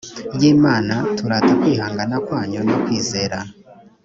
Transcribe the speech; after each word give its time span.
y 0.41 0.43
imana 0.53 0.95
turata 1.17 1.51
kwihangana 1.61 2.15
kwanyu 2.25 2.59
no 2.67 2.75
kwizera 2.83 3.39